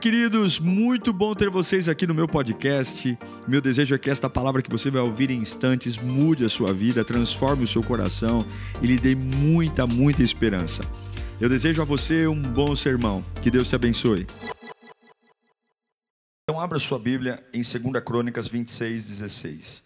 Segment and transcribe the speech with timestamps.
[0.00, 3.16] Queridos, muito bom ter vocês aqui no meu podcast.
[3.46, 6.72] Meu desejo é que esta palavra que você vai ouvir em instantes mude a sua
[6.72, 8.44] vida, transforme o seu coração
[8.82, 10.82] e lhe dê muita, muita esperança.
[11.40, 13.22] Eu desejo a você um bom sermão.
[13.40, 14.26] Que Deus te abençoe.
[16.42, 19.82] Então, abra sua Bíblia em 2 Crônicas 26, 16.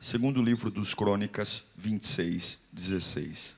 [0.00, 3.56] Segundo livro dos Crônicas 26, 16.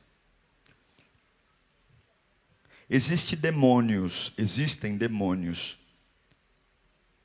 [2.91, 5.79] Existem demônios, existem demônios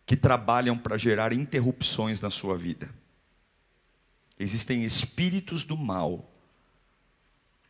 [0.09, 2.89] que trabalham para gerar interrupções na sua vida.
[4.39, 6.27] Existem espíritos do mal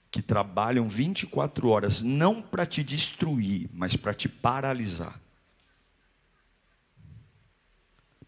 [0.09, 5.19] que trabalham 24 horas não para te destruir, mas para te paralisar.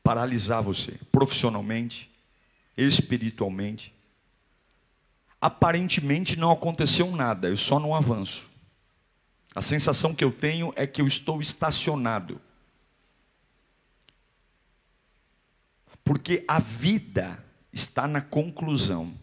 [0.04, 2.12] Paralisar você profissionalmente,
[2.76, 3.96] espiritualmente.
[5.40, 8.50] Aparentemente não aconteceu nada, eu só não avanço.
[9.56, 12.42] A sensação que eu tenho é que eu estou estacionado.
[16.12, 17.42] Porque a vida
[17.72, 19.18] está na conclusão.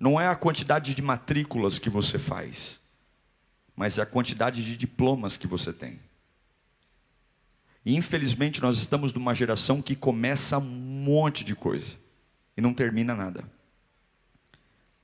[0.00, 2.80] Não é a quantidade de matrículas que você faz,
[3.76, 6.00] mas é a quantidade de diplomas que você tem.
[7.86, 10.62] E infelizmente nós estamos numa geração que começa um
[11.04, 11.96] monte de coisa
[12.56, 13.48] e não termina nada.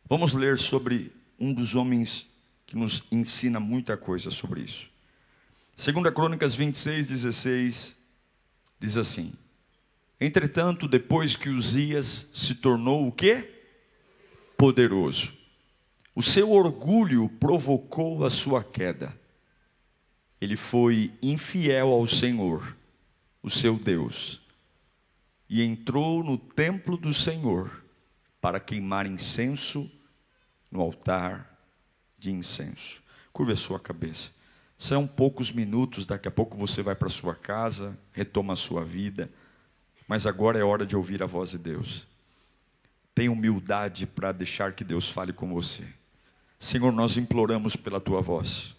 [0.09, 2.27] Vamos ler sobre um dos homens
[2.67, 4.91] que nos ensina muita coisa sobre isso.
[5.77, 7.98] Segunda Crônicas 26, 16,
[8.81, 9.33] diz assim:
[10.21, 13.63] Entretanto, depois que Uzias se tornou o quê?
[14.57, 15.33] Poderoso.
[16.15, 19.17] O seu orgulho provocou a sua queda.
[20.41, 22.77] Ele foi infiel ao Senhor,
[23.43, 24.41] o seu Deus,
[25.49, 27.85] e entrou no templo do Senhor
[28.41, 29.91] para queimar incenso
[30.71, 31.59] no altar
[32.19, 33.03] de incenso.
[33.33, 34.31] Curva a sua cabeça.
[34.79, 39.29] São poucos minutos, daqui a pouco você vai para sua casa, retoma a sua vida,
[40.07, 42.07] mas agora é hora de ouvir a voz de Deus.
[43.13, 45.83] Tenha humildade para deixar que Deus fale com você.
[46.61, 48.77] Senhor, nós imploramos pela tua voz,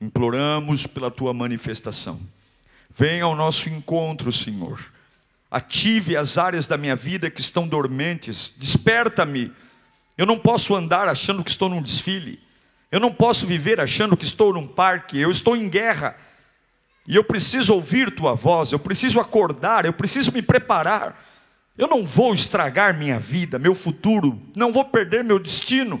[0.00, 2.18] imploramos pela tua manifestação.
[2.90, 4.92] Venha ao nosso encontro, Senhor.
[5.50, 9.52] Ative as áreas da minha vida que estão dormentes, desperta-me
[10.16, 12.40] eu não posso andar achando que estou num desfile.
[12.94, 15.18] Eu não posso viver achando que estou num parque.
[15.18, 16.16] Eu estou em guerra.
[17.08, 21.20] E eu preciso ouvir tua voz, eu preciso acordar, eu preciso me preparar.
[21.76, 26.00] Eu não vou estragar minha vida, meu futuro, não vou perder meu destino.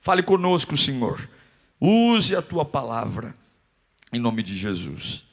[0.00, 1.28] Fale conosco, Senhor.
[1.78, 3.34] Use a tua palavra,
[4.10, 5.26] em nome de Jesus.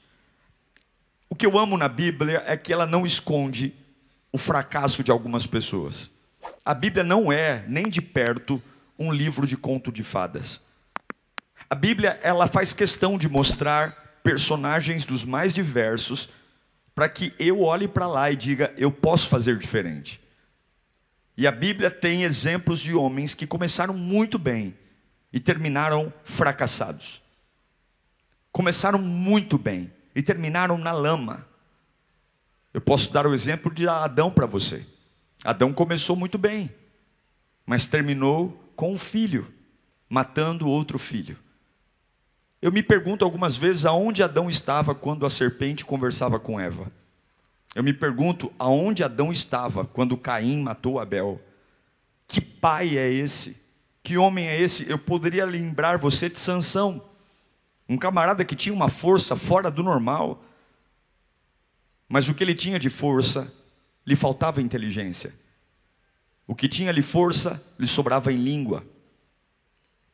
[1.29, 3.73] O que eu amo na Bíblia é que ela não esconde
[4.29, 6.11] o fracasso de algumas pessoas.
[6.65, 8.61] A Bíblia não é nem de perto
[8.99, 10.66] um livro de conto de fadas.
[11.69, 16.29] A Bíblia ela faz questão de mostrar personagens dos mais diversos
[16.95, 20.19] para que eu olhe para lá e diga eu posso fazer diferente.
[21.35, 24.75] E a Bíblia tem exemplos de homens que começaram muito bem
[25.31, 27.21] e terminaram fracassados.
[28.51, 31.45] Começaram muito bem e terminaram na lama.
[32.73, 34.83] Eu posso dar o exemplo de Adão para você.
[35.43, 36.73] Adão começou muito bem,
[37.65, 39.53] mas terminou com um filho,
[40.09, 41.37] matando outro filho.
[42.61, 46.91] Eu me pergunto algumas vezes aonde Adão estava quando a serpente conversava com Eva.
[47.75, 51.39] Eu me pergunto aonde Adão estava quando Caim matou Abel.
[52.27, 53.55] Que pai é esse?
[54.01, 54.89] Que homem é esse?
[54.89, 57.03] Eu poderia lembrar você de Sansão,
[57.87, 60.43] um camarada que tinha uma força fora do normal.
[62.09, 63.53] Mas o que ele tinha de força
[64.05, 65.33] lhe faltava inteligência.
[66.47, 68.83] O que tinha-lhe força, lhe sobrava em língua.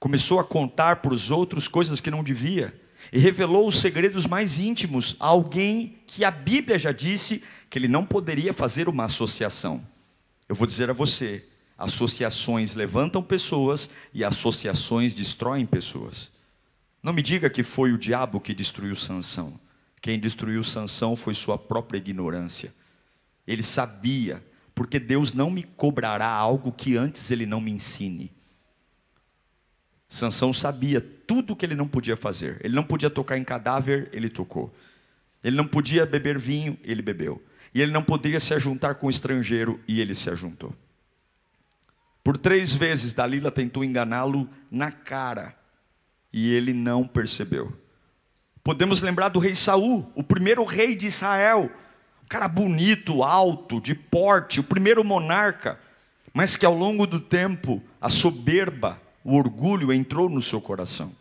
[0.03, 2.78] Começou a contar para os outros coisas que não devia.
[3.09, 7.88] E revelou os segredos mais íntimos a alguém que a Bíblia já disse que ele
[7.88, 9.81] não poderia fazer uma associação.
[10.50, 11.46] Eu vou dizer a você:
[11.78, 16.34] associações levantam pessoas e associações destroem pessoas.
[17.02, 19.58] Não me diga que foi o diabo que destruiu Sansão.
[20.01, 22.74] Quem destruiu Sansão foi sua própria ignorância.
[23.48, 24.45] Ele sabia,
[24.75, 28.33] porque Deus não me cobrará algo que antes ele não me ensine.
[30.13, 32.62] Sansão sabia tudo o que ele não podia fazer.
[32.63, 34.71] Ele não podia tocar em cadáver, ele tocou.
[35.44, 37.44] Ele não podia beber vinho, ele bebeu.
[37.74, 40.71] E ele não poderia se ajuntar com o estrangeiro, e ele se ajuntou.
[42.24, 45.56] Por três vezes Dalila tentou enganá-lo na cara,
[46.31, 47.75] e ele não percebeu.
[48.63, 51.71] Podemos lembrar do rei Saul, o primeiro rei de Israel,
[52.30, 55.80] cara bonito, alto, de porte, o primeiro monarca,
[56.31, 61.12] mas que ao longo do tempo a soberba, o orgulho entrou no seu coração.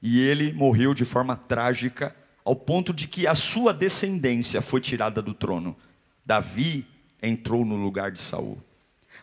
[0.00, 2.14] E ele morreu de forma trágica,
[2.44, 5.76] ao ponto de que a sua descendência foi tirada do trono.
[6.24, 6.86] Davi
[7.22, 8.62] entrou no lugar de Saul.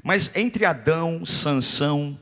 [0.04, 2.18] Mas entre Adão, Sansão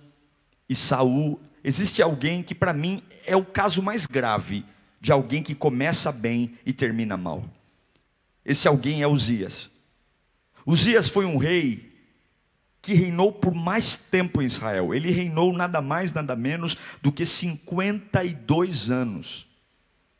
[0.69, 4.65] e Saul, existe alguém que para mim é o caso mais grave
[4.99, 7.43] de alguém que começa bem e termina mal.
[8.45, 9.69] Esse alguém é Uzias.
[10.65, 11.90] Uzias foi um rei
[12.81, 14.93] que reinou por mais tempo em Israel.
[14.93, 19.45] Ele reinou nada mais, nada menos do que 52 anos,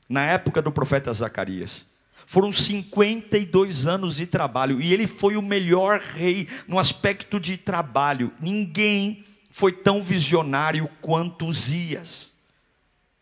[0.08, 1.86] na época do profeta Zacarias.
[2.26, 8.32] Foram 52 anos de trabalho e ele foi o melhor rei no aspecto de trabalho.
[8.40, 12.32] Ninguém foi tão visionário quanto Uzias.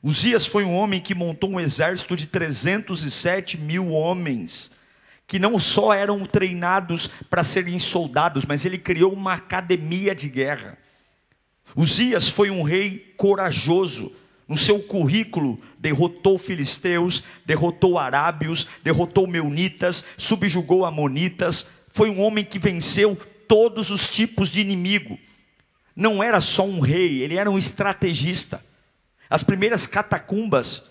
[0.03, 4.71] Uzias foi um homem que montou um exército de 307 mil homens
[5.29, 10.75] que não só eram treinados para serem soldados, mas ele criou uma academia de guerra.
[11.75, 14.11] Uzias foi um rei corajoso.
[14.47, 21.63] No seu currículo, derrotou filisteus, derrotou arábios, derrotou meunitas, subjugou amonitas.
[21.93, 23.15] Foi um homem que venceu
[23.47, 25.19] todos os tipos de inimigo.
[25.95, 28.65] Não era só um rei, ele era um estrategista.
[29.29, 30.85] As primeiras catacumbas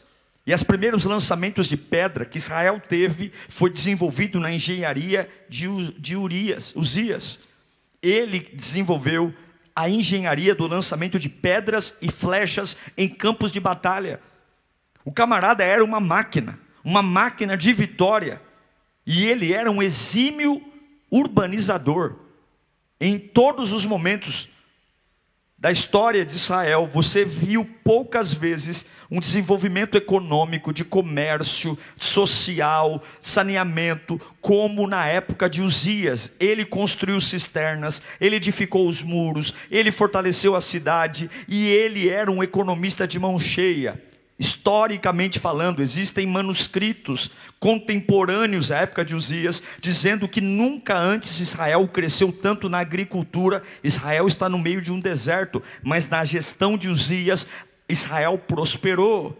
[0.48, 6.74] e os primeiros lançamentos de pedra que Israel teve foi desenvolvido na engenharia de, Urias,
[6.74, 7.40] Uzias.
[8.00, 9.34] Ele desenvolveu
[9.76, 14.22] a engenharia do lançamento de pedras e flechas em campos de batalha.
[15.04, 18.40] O camarada era uma máquina, uma máquina de vitória.
[19.06, 20.62] E ele era um exímio
[21.10, 22.20] urbanizador.
[22.98, 24.48] Em todos os momentos
[25.58, 34.20] da história de Israel, você viu poucas vezes um desenvolvimento econômico, de comércio, social, saneamento,
[34.40, 36.30] como na época de Uzias.
[36.38, 42.40] Ele construiu cisternas, ele edificou os muros, ele fortaleceu a cidade e ele era um
[42.40, 44.00] economista de mão cheia.
[44.38, 52.30] Historicamente falando, existem manuscritos contemporâneos à época de Uzias, dizendo que nunca antes Israel cresceu
[52.30, 53.64] tanto na agricultura.
[53.82, 57.48] Israel está no meio de um deserto, mas na gestão de Uzias,
[57.88, 59.36] Israel prosperou.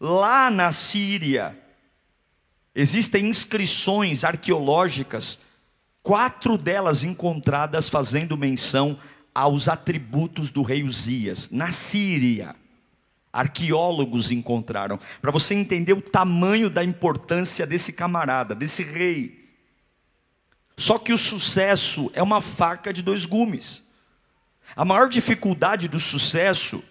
[0.00, 1.56] Lá na Síria,
[2.74, 5.38] existem inscrições arqueológicas,
[6.02, 8.98] quatro delas encontradas fazendo menção
[9.32, 12.56] aos atributos do rei Uzias, na Síria
[13.38, 19.48] arqueólogos encontraram, para você entender o tamanho da importância desse camarada, desse rei.
[20.76, 23.82] Só que o sucesso é uma faca de dois gumes.
[24.76, 26.82] A maior dificuldade do sucesso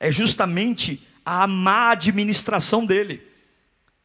[0.00, 3.22] é justamente a má administração dele.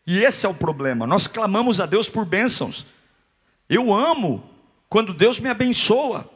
[0.06, 1.08] E esse é o problema.
[1.08, 2.86] Nós clamamos a Deus por bênçãos.
[3.68, 4.50] Eu amo
[4.88, 6.30] quando Deus me abençoa.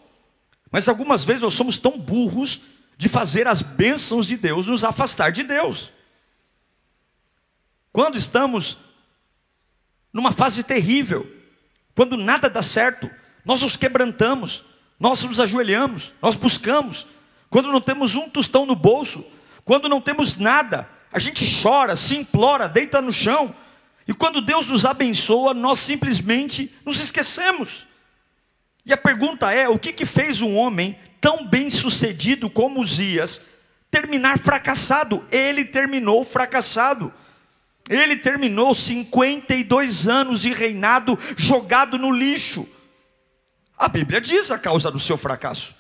[0.72, 2.62] Mas algumas vezes nós somos tão burros
[3.02, 5.92] de fazer as bênçãos de Deus nos afastar de Deus.
[7.92, 8.78] Quando estamos
[10.14, 11.28] numa fase terrível,
[11.96, 13.10] quando nada dá certo,
[13.44, 14.64] nós nos quebrantamos,
[15.00, 17.08] nós nos ajoelhamos, nós buscamos.
[17.50, 19.26] Quando não temos um tostão no bolso,
[19.66, 23.56] quando não temos nada, a gente chora, se implora, deita no chão.
[24.08, 27.88] E quando Deus nos abençoa, nós simplesmente nos esquecemos.
[28.86, 33.40] E a pergunta é: o que, que fez um homem tão bem sucedido como Uzias
[33.92, 35.24] terminar fracassado.
[35.32, 37.14] Ele terminou fracassado.
[37.88, 42.68] Ele terminou 52 anos de reinado jogado no lixo.
[43.78, 45.76] A Bíblia diz a causa do seu fracasso.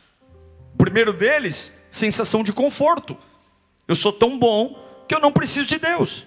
[0.74, 3.18] O primeiro deles, sensação de conforto.
[3.88, 6.26] Eu sou tão bom que eu não preciso de Deus.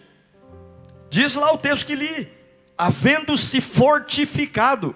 [1.10, 2.28] Diz lá o texto que li:
[2.76, 4.94] havendo-se fortificado.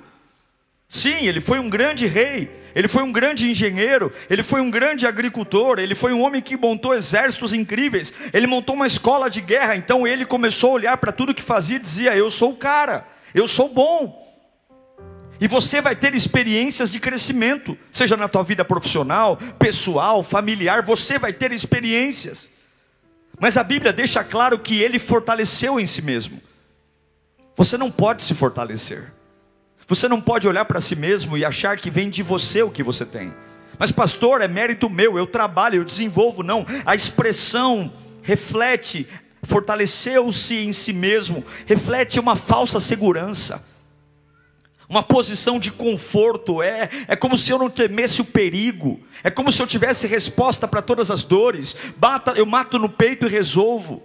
[0.88, 5.06] Sim, ele foi um grande rei, ele foi um grande engenheiro, ele foi um grande
[5.06, 9.76] agricultor, ele foi um homem que montou exércitos incríveis, ele montou uma escola de guerra,
[9.76, 13.06] então ele começou a olhar para tudo que fazia e dizia: Eu sou o cara,
[13.34, 14.26] eu sou bom.
[15.40, 21.16] E você vai ter experiências de crescimento, seja na tua vida profissional, pessoal, familiar, você
[21.18, 22.50] vai ter experiências.
[23.38, 26.42] Mas a Bíblia deixa claro que ele fortaleceu em si mesmo.
[27.54, 29.12] Você não pode se fortalecer.
[29.88, 32.82] Você não pode olhar para si mesmo e achar que vem de você o que
[32.82, 33.34] você tem.
[33.78, 36.42] Mas, pastor, é mérito meu, eu trabalho, eu desenvolvo.
[36.42, 37.92] Não, a expressão
[38.22, 39.08] reflete,
[39.42, 43.66] fortaleceu-se em si mesmo, reflete uma falsa segurança
[44.88, 49.52] uma posição de conforto, é, é como se eu não temesse o perigo, é como
[49.52, 54.02] se eu tivesse resposta para todas as dores, Bata, eu mato no peito e resolvo,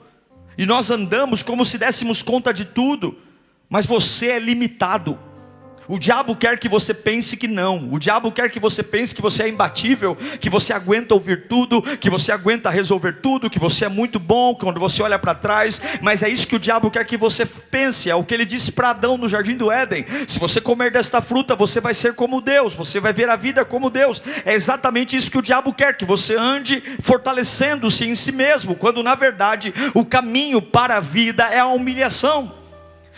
[0.57, 3.17] e nós andamos como se dessemos conta de tudo,
[3.69, 5.17] mas você é limitado,
[5.87, 7.89] O diabo quer que você pense que não.
[7.91, 11.81] O diabo quer que você pense que você é imbatível, que você aguenta ouvir tudo,
[11.81, 15.81] que você aguenta resolver tudo, que você é muito bom quando você olha para trás.
[16.01, 18.09] Mas é isso que o diabo quer que você pense.
[18.09, 21.21] É o que ele disse para Adão no jardim do Éden: se você comer desta
[21.21, 24.21] fruta, você vai ser como Deus, você vai ver a vida como Deus.
[24.45, 29.03] É exatamente isso que o diabo quer, que você ande fortalecendo-se em si mesmo, quando
[29.03, 32.62] na verdade o caminho para a vida é a humilhação.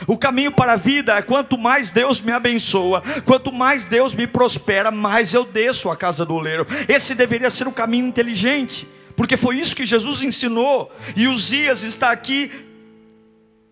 [0.08, 4.28] O caminho para a vida é quanto mais Deus me abençoa, quanto mais Deus me
[4.28, 6.68] prospera, mais eu desço a casa do oleiro.
[6.88, 10.92] Esse deveria ser o caminho inteligente, porque foi isso que Jesus ensinou.
[11.16, 12.52] E Uzias está aqui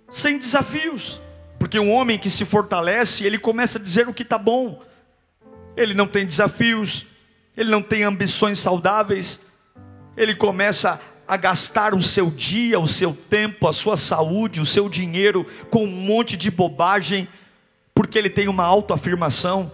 [0.09, 1.21] sem desafios,
[1.59, 4.81] porque um homem que se fortalece, ele começa a dizer o que está bom.
[5.75, 7.05] Ele não tem desafios,
[7.57, 9.39] ele não tem ambições saudáveis,
[10.15, 14.89] ele começa a gastar o seu dia, o seu tempo, a sua saúde, o seu
[14.89, 17.27] dinheiro com um monte de bobagem,
[17.93, 19.71] porque ele tem uma autoafirmação.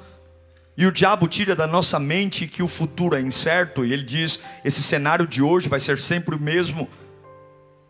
[0.78, 4.40] E o diabo tira da nossa mente que o futuro é incerto, e ele diz:
[4.64, 6.88] esse cenário de hoje vai ser sempre o mesmo.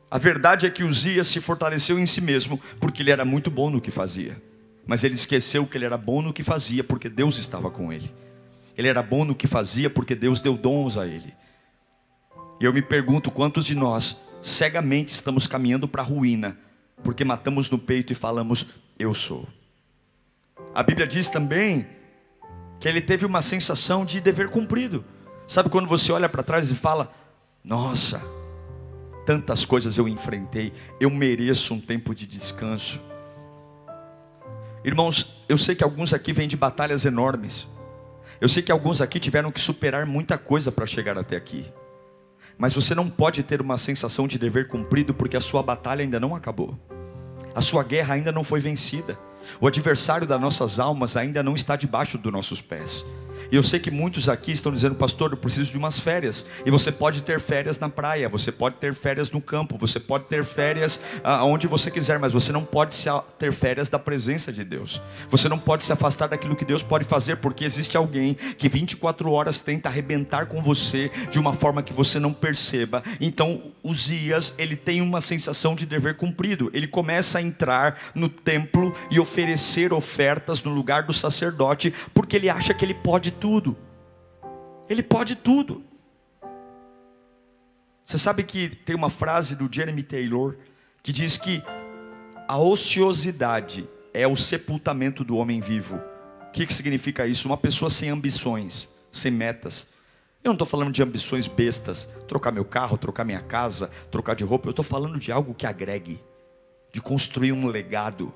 [0.09, 3.69] A verdade é que Uzias se fortaleceu em si mesmo, porque ele era muito bom
[3.69, 4.41] no que fazia.
[4.87, 8.11] Mas ele esqueceu que ele era bom no que fazia, porque Deus estava com ele.
[8.75, 11.31] Ele era bom no que fazia, porque Deus deu dons a ele.
[12.59, 16.57] E eu me pergunto quantos de nós cegamente estamos caminhando para a ruína,
[17.03, 19.47] porque matamos no peito e falamos, eu sou.
[20.73, 21.87] A Bíblia diz também
[22.79, 25.03] que ele teve uma sensação de dever cumprido.
[25.47, 27.11] Sabe quando você olha para trás e fala:
[27.63, 28.21] Nossa,
[29.25, 33.01] tantas coisas eu enfrentei, eu mereço um tempo de descanso.
[34.83, 37.67] Irmãos, eu sei que alguns aqui vêm de batalhas enormes.
[38.39, 41.65] Eu sei que alguns aqui tiveram que superar muita coisa para chegar até aqui.
[42.59, 46.19] Mas você não pode ter uma sensação de dever cumprido porque a sua batalha ainda
[46.19, 46.77] não acabou.
[47.55, 49.17] A sua guerra ainda não foi vencida.
[49.61, 53.05] O adversário das nossas almas ainda não está debaixo dos nossos pés.
[53.51, 56.45] E eu sei que muitos aqui estão dizendo, pastor, eu preciso de umas férias.
[56.65, 60.25] E você pode ter férias na praia, você pode ter férias no campo, você pode
[60.25, 62.95] ter férias aonde você quiser, mas você não pode
[63.37, 65.01] ter férias da presença de Deus.
[65.29, 69.31] Você não pode se afastar daquilo que Deus pode fazer, porque existe alguém que 24
[69.31, 73.03] horas tenta arrebentar com você de uma forma que você não perceba.
[73.19, 76.69] Então, Uzias, ele tem uma sensação de dever cumprido.
[76.73, 82.49] Ele começa a entrar no templo e oferecer ofertas no lugar do sacerdote, porque ele
[82.49, 83.77] acha que ele pode tudo.
[84.89, 85.83] Ele pode tudo.
[88.03, 90.57] Você sabe que tem uma frase do Jeremy Taylor
[91.03, 91.63] que diz que
[92.47, 96.01] a ociosidade é o sepultamento do homem vivo.
[96.47, 97.47] O que, que significa isso?
[97.47, 99.85] Uma pessoa sem ambições, sem metas.
[100.43, 104.43] Eu não estou falando de ambições bestas, trocar meu carro, trocar minha casa, trocar de
[104.43, 104.67] roupa.
[104.67, 106.19] Eu estou falando de algo que agregue,
[106.91, 108.33] de construir um legado.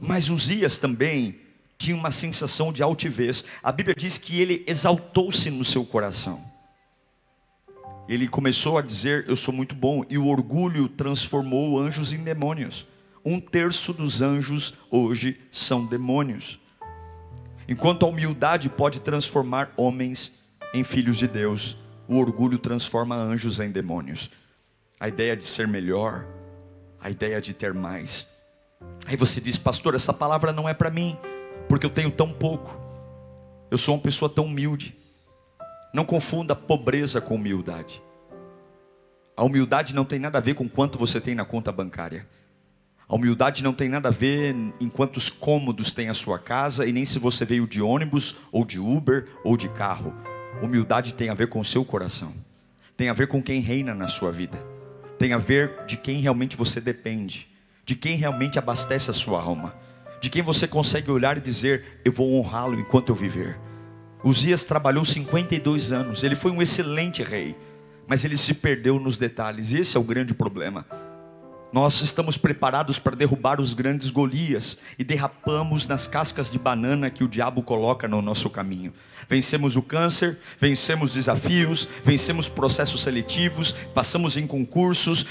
[0.00, 1.43] Mas Uzias também
[1.84, 3.44] tinha uma sensação de altivez.
[3.62, 6.42] A Bíblia diz que ele exaltou-se no seu coração.
[8.08, 12.86] Ele começou a dizer: Eu sou muito bom, e o orgulho transformou anjos em demônios.
[13.24, 16.58] Um terço dos anjos hoje são demônios.
[17.68, 20.32] Enquanto a humildade pode transformar homens
[20.74, 24.30] em filhos de Deus, o orgulho transforma anjos em demônios.
[25.00, 26.26] A ideia de ser melhor,
[27.00, 28.26] a ideia de ter mais.
[29.06, 31.16] Aí você diz, pastor, essa palavra não é para mim
[31.74, 32.78] porque eu tenho tão pouco.
[33.68, 34.96] Eu sou uma pessoa tão humilde.
[35.92, 38.00] Não confunda pobreza com humildade.
[39.36, 42.28] A humildade não tem nada a ver com quanto você tem na conta bancária.
[43.08, 46.92] A humildade não tem nada a ver em quantos cômodos tem a sua casa e
[46.92, 50.14] nem se você veio de ônibus ou de Uber ou de carro.
[50.62, 52.32] Humildade tem a ver com o seu coração.
[52.96, 54.64] Tem a ver com quem reina na sua vida.
[55.18, 57.48] Tem a ver de quem realmente você depende,
[57.84, 59.82] de quem realmente abastece a sua alma
[60.24, 63.58] de quem você consegue olhar e dizer: Eu vou honrá-lo enquanto eu viver.
[64.24, 67.54] Uzias trabalhou 52 anos, ele foi um excelente rei,
[68.06, 70.86] mas ele se perdeu nos detalhes, e esse é o grande problema.
[71.74, 77.24] Nós estamos preparados para derrubar os grandes Golias e derrapamos nas cascas de banana que
[77.24, 78.94] o diabo coloca no nosso caminho.
[79.28, 85.26] Vencemos o câncer, vencemos desafios, vencemos processos seletivos, passamos em concursos,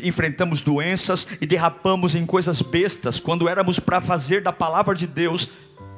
[0.00, 5.48] enfrentamos doenças e derrapamos em coisas bestas quando éramos para fazer da palavra de Deus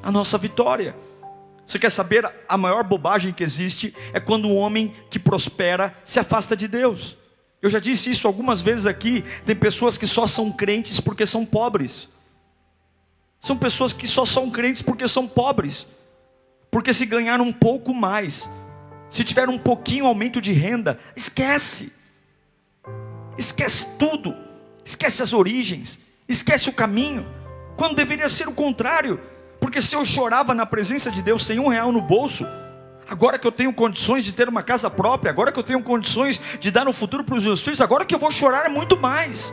[0.03, 0.97] a nossa vitória.
[1.63, 3.95] Você quer saber a maior bobagem que existe?
[4.15, 7.20] É quando um homem que prospera se afasta de Deus.
[7.63, 9.23] Eu já disse isso algumas vezes aqui.
[9.45, 12.09] Tem pessoas que só são crentes porque são pobres.
[13.39, 15.87] São pessoas que só são crentes porque são pobres.
[16.71, 18.49] Porque se ganhar um pouco mais,
[19.09, 21.93] se tiver um pouquinho aumento de renda, esquece.
[23.37, 24.35] Esquece tudo.
[24.85, 25.99] Esquece as origens.
[26.29, 27.27] Esquece o caminho.
[27.77, 29.21] quando deveria ser o contrário.
[29.59, 32.47] Porque se eu chorava na presença de Deus sem um real no bolso,
[33.11, 36.41] agora que eu tenho condições de ter uma casa própria, agora que eu tenho condições
[36.61, 39.53] de dar um futuro para os meus filhos, agora que eu vou chorar muito mais.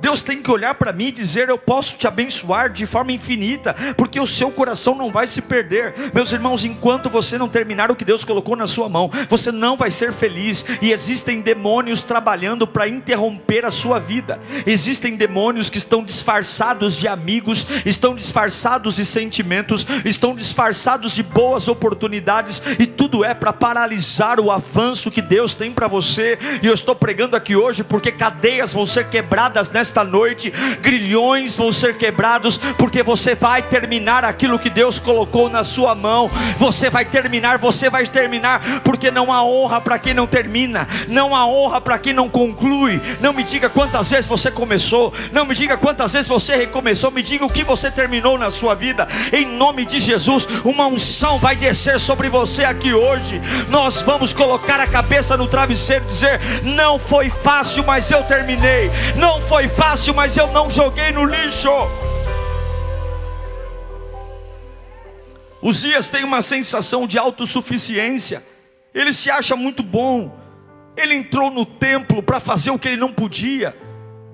[0.00, 3.74] Deus tem que olhar para mim e dizer: Eu posso te abençoar de forma infinita,
[3.96, 5.94] porque o seu coração não vai se perder.
[6.14, 9.76] Meus irmãos, enquanto você não terminar o que Deus colocou na sua mão, você não
[9.76, 10.64] vai ser feliz.
[10.80, 14.38] E existem demônios trabalhando para interromper a sua vida.
[14.66, 21.68] Existem demônios que estão disfarçados de amigos, estão disfarçados de sentimentos, estão disfarçados de boas
[21.68, 26.38] oportunidades, e tudo é para paralisar o avanço que Deus tem para você.
[26.62, 30.52] E eu estou pregando aqui hoje porque cadeias vão ser quebradas nessa nesta noite,
[30.82, 36.30] grilhões vão ser quebrados, porque você vai terminar aquilo que Deus colocou na sua mão.
[36.58, 41.34] Você vai terminar, você vai terminar, porque não há honra para quem não termina, não
[41.34, 43.00] há honra para quem não conclui.
[43.20, 47.22] Não me diga quantas vezes você começou, não me diga quantas vezes você recomeçou, me
[47.22, 49.08] diga o que você terminou na sua vida.
[49.32, 53.40] Em nome de Jesus, uma unção vai descer sobre você aqui hoje.
[53.70, 58.90] Nós vamos colocar a cabeça no travesseiro e dizer: Não foi fácil, mas eu terminei.
[59.16, 61.70] Não foi fácil, mas eu não joguei no lixo.
[65.62, 68.42] Uzias tem uma sensação de autossuficiência.
[68.92, 70.36] Ele se acha muito bom.
[70.96, 73.76] Ele entrou no templo para fazer o que ele não podia.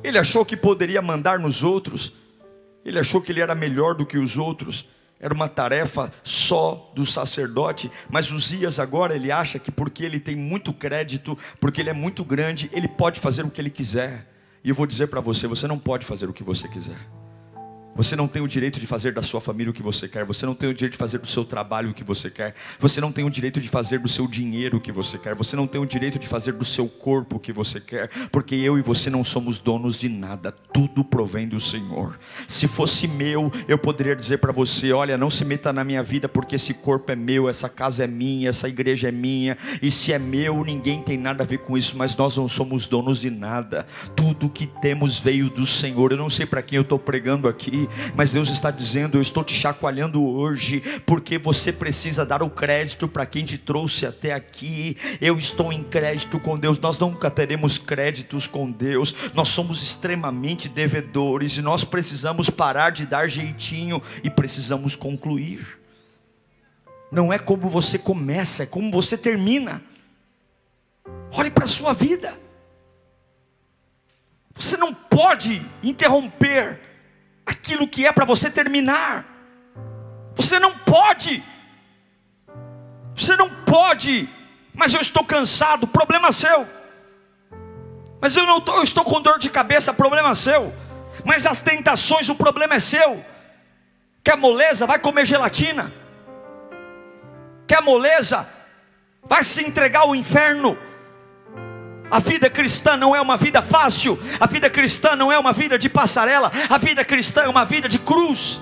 [0.03, 2.15] Ele achou que poderia mandar nos outros.
[2.83, 4.87] Ele achou que ele era melhor do que os outros.
[5.21, 7.91] Era uma tarefa só do sacerdote.
[8.09, 12.25] Mas Uzias agora ele acha que porque ele tem muito crédito, porque ele é muito
[12.25, 14.34] grande, ele pode fazer o que ele quiser.
[14.65, 16.99] E eu vou dizer para você: você não pode fazer o que você quiser.
[17.97, 20.25] Você não tem o direito de fazer da sua família o que você quer.
[20.25, 22.55] Você não tem o direito de fazer do seu trabalho o que você quer.
[22.81, 25.35] Você não tem o direito de fazer do seu dinheiro o que você quer.
[25.35, 28.11] Você não tem o direito de fazer do seu corpo o que você quer.
[28.33, 30.51] Porque eu e você não somos donos de nada.
[30.51, 32.19] Tudo provém do Senhor.
[32.49, 36.29] Se fosse meu, eu poderia dizer para você: olha, não se meta na minha vida
[36.29, 39.57] porque esse corpo é meu, essa casa é minha, essa igreja é minha.
[39.81, 41.97] E se é meu, ninguém tem nada a ver com isso.
[41.97, 43.87] Mas nós não somos donos de nada.
[44.17, 46.11] Tudo que temos veio do Senhor.
[46.11, 47.84] Eu não sei para quem eu estou pregando aqui
[48.15, 53.09] mas Deus está dizendo: Eu estou te chacoalhando hoje, porque você precisa dar o crédito
[53.09, 54.97] para quem te trouxe até aqui.
[55.21, 60.69] Eu estou em crédito com Deus, nós nunca teremos créditos com Deus, nós somos extremamente
[60.69, 65.79] devedores e nós precisamos parar de dar jeitinho e precisamos concluir.
[67.11, 69.81] Não é como você começa, é como você termina.
[71.33, 72.37] Olhe para a sua vida.
[74.55, 76.81] Você não pode interromper
[77.47, 79.25] aquilo que é para você terminar.
[80.35, 81.43] Você não pode.
[83.15, 84.29] Você não pode.
[84.75, 86.67] Mas eu estou cansado, problema seu.
[88.21, 90.73] Mas eu não tô, eu estou com dor de cabeça, problema seu.
[91.25, 93.25] Mas as tentações, o problema é seu.
[94.23, 94.87] Quer moleza?
[94.87, 95.93] Vai comer gelatina.
[97.67, 98.49] Quer moleza?
[99.23, 100.77] Vai se entregar ao inferno.
[102.15, 105.77] A vida cristã não é uma vida fácil, a vida cristã não é uma vida
[105.77, 108.61] de passarela, a vida cristã é uma vida de cruz.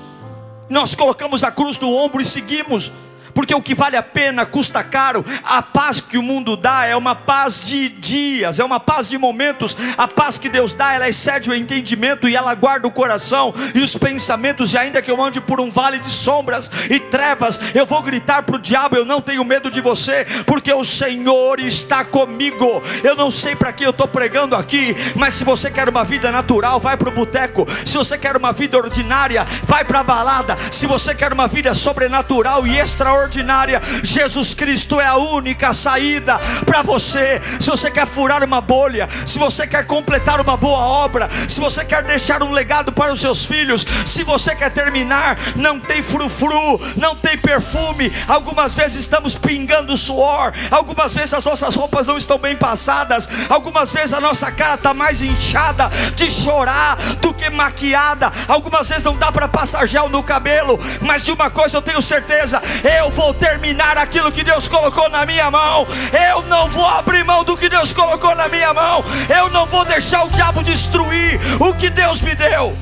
[0.70, 2.90] Nós colocamos a cruz no ombro e seguimos
[3.34, 5.24] porque o que vale a pena custa caro.
[5.42, 9.18] A paz que o mundo dá é uma paz de dias, é uma paz de
[9.18, 9.76] momentos.
[9.96, 13.80] A paz que Deus dá, ela excede o entendimento e ela guarda o coração e
[13.80, 14.72] os pensamentos.
[14.72, 18.42] E ainda que eu ande por um vale de sombras e trevas, eu vou gritar
[18.42, 22.82] para o diabo: Eu não tenho medo de você, porque o Senhor está comigo.
[23.02, 26.30] Eu não sei para que eu estou pregando aqui, mas se você quer uma vida
[26.30, 27.66] natural, vai para o boteco.
[27.84, 30.56] Se você quer uma vida ordinária, vai para a balada.
[30.70, 33.80] Se você quer uma vida sobrenatural e extraordinária, extraordinária.
[34.02, 37.40] Jesus Cristo é a única saída para você.
[37.60, 41.84] Se você quer furar uma bolha, se você quer completar uma boa obra, se você
[41.84, 46.80] quer deixar um legado para os seus filhos, se você quer terminar, não tem frufru,
[46.96, 48.12] não tem perfume.
[48.26, 53.92] Algumas vezes estamos pingando suor, algumas vezes as nossas roupas não estão bem passadas, algumas
[53.92, 58.32] vezes a nossa cara está mais inchada de chorar do que maquiada.
[58.48, 62.02] Algumas vezes não dá para passar gel no cabelo, mas de uma coisa eu tenho
[62.02, 62.60] certeza:
[62.98, 65.86] eu vou terminar aquilo que Deus colocou na minha mão.
[66.30, 69.04] Eu não vou abrir mão do que Deus colocou na minha mão.
[69.28, 72.76] Eu não vou deixar o diabo destruir o que Deus me deu.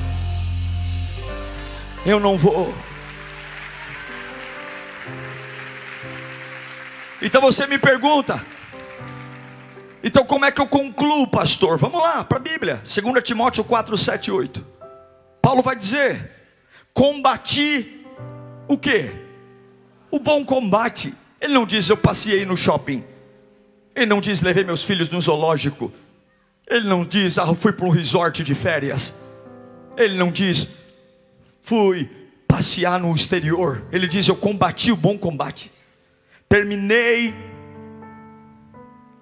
[2.05, 2.73] Eu não vou.
[7.21, 8.43] Então você me pergunta,
[10.03, 11.77] então como é que eu concluo, pastor?
[11.77, 14.65] Vamos lá para a Bíblia, 2 Timóteo 4, 7, 8.
[15.39, 16.31] Paulo vai dizer:
[16.93, 18.03] combati
[18.67, 19.20] o que?
[20.11, 21.13] O bom combate.
[21.39, 23.03] Ele não diz eu passei no shopping.
[23.95, 25.91] Ele não diz levei meus filhos no zoológico.
[26.67, 29.13] Ele não diz ah, fui para um resort de férias.
[29.97, 30.81] Ele não diz
[31.61, 32.09] fui
[32.47, 33.83] passear no exterior.
[33.91, 35.71] Ele diz: Eu combati o bom combate,
[36.47, 37.33] terminei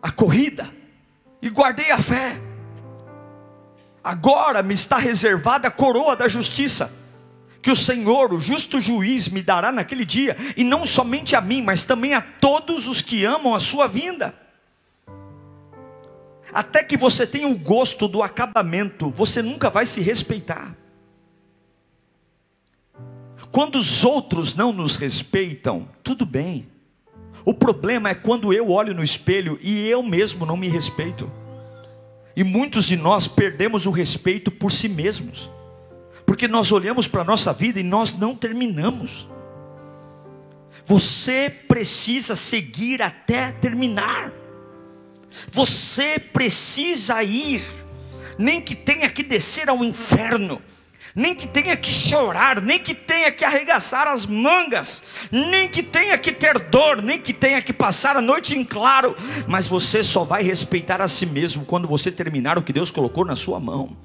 [0.01, 0.67] a corrida
[1.41, 2.39] e guardei a fé.
[4.03, 6.91] Agora me está reservada a coroa da justiça,
[7.61, 11.61] que o Senhor, o justo juiz, me dará naquele dia, e não somente a mim,
[11.61, 14.33] mas também a todos os que amam a sua vinda.
[16.53, 20.75] Até que você tenha o gosto do acabamento, você nunca vai se respeitar.
[23.51, 26.67] Quando os outros não nos respeitam, tudo bem.
[27.43, 31.31] O problema é quando eu olho no espelho e eu mesmo não me respeito.
[32.35, 35.49] E muitos de nós perdemos o respeito por si mesmos,
[36.29, 39.27] porque nós olhamos para a nossa vida e nós não terminamos.
[40.85, 44.31] Você precisa seguir até terminar.
[45.51, 47.63] Você precisa ir,
[48.37, 50.61] nem que tenha que descer ao inferno,
[51.15, 56.15] nem que tenha que chorar, nem que tenha que arregaçar as mangas, nem que tenha
[56.15, 59.15] que ter dor, nem que tenha que passar a noite em claro,
[59.47, 63.25] mas você só vai respeitar a si mesmo quando você terminar o que Deus colocou
[63.25, 63.97] na sua mão.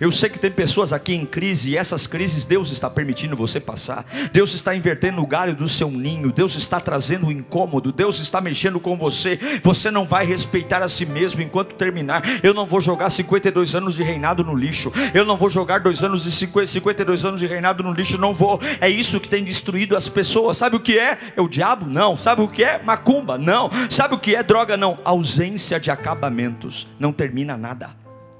[0.00, 3.60] Eu sei que tem pessoas aqui em crise e essas crises Deus está permitindo você
[3.60, 4.04] passar.
[4.32, 6.32] Deus está invertendo o galho do seu ninho.
[6.32, 7.92] Deus está trazendo o incômodo.
[7.92, 9.38] Deus está mexendo com você.
[9.62, 12.22] Você não vai respeitar a si mesmo enquanto terminar.
[12.42, 14.92] Eu não vou jogar 52 anos de reinado no lixo.
[15.14, 18.18] Eu não vou jogar dois anos de 50, 52 anos de reinado no lixo.
[18.18, 18.60] Não vou.
[18.80, 20.56] É isso que tem destruído as pessoas.
[20.56, 21.18] Sabe o que é?
[21.36, 21.86] É o diabo?
[21.86, 22.16] Não.
[22.16, 22.82] Sabe o que é?
[22.82, 23.38] Macumba?
[23.38, 23.70] Não.
[23.88, 24.76] Sabe o que é droga?
[24.76, 24.98] Não.
[25.04, 26.88] Ausência de acabamentos.
[26.98, 27.90] Não termina nada.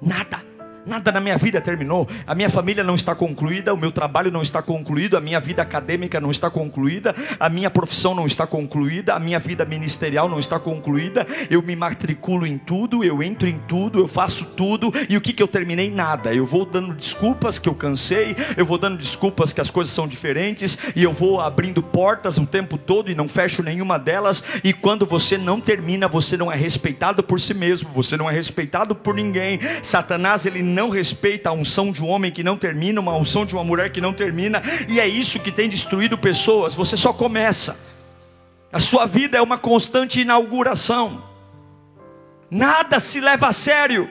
[0.00, 0.47] Nada.
[0.88, 2.08] Nada na minha vida terminou.
[2.26, 5.60] A minha família não está concluída, o meu trabalho não está concluído, a minha vida
[5.60, 10.38] acadêmica não está concluída, a minha profissão não está concluída, a minha vida ministerial não
[10.38, 11.26] está concluída.
[11.50, 15.34] Eu me matriculo em tudo, eu entro em tudo, eu faço tudo, e o que,
[15.34, 15.90] que eu terminei?
[15.90, 16.32] Nada.
[16.32, 20.08] Eu vou dando desculpas que eu cansei, eu vou dando desculpas que as coisas são
[20.08, 24.42] diferentes, e eu vou abrindo portas o tempo todo e não fecho nenhuma delas.
[24.64, 28.32] E quando você não termina, você não é respeitado por si mesmo, você não é
[28.32, 29.60] respeitado por ninguém.
[29.82, 33.44] Satanás, ele não não respeita a unção de um homem que não termina, uma unção
[33.44, 36.72] de uma mulher que não termina, e é isso que tem destruído pessoas.
[36.72, 37.76] Você só começa,
[38.72, 41.20] a sua vida é uma constante inauguração,
[42.48, 44.08] nada se leva a sério,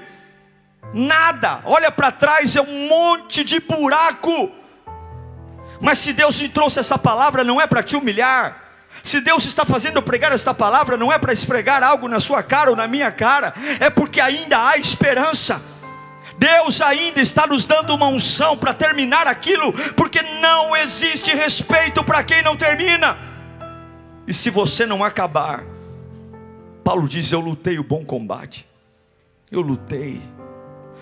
[0.94, 4.52] nada, olha para trás, é um monte de buraco.
[5.80, 8.62] Mas se Deus me trouxe essa palavra, não é para te humilhar,
[9.02, 12.44] se Deus está fazendo eu pregar esta palavra, não é para esfregar algo na sua
[12.44, 15.77] cara ou na minha cara, é porque ainda há esperança.
[16.38, 22.24] Deus ainda está nos dando uma unção para terminar aquilo, porque não existe respeito para
[22.24, 23.18] quem não termina.
[24.28, 25.64] E se você não acabar,
[26.84, 28.68] Paulo diz: Eu lutei o bom combate,
[29.52, 30.22] eu lutei.